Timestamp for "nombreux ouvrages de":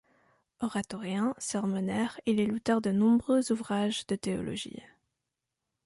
2.89-4.15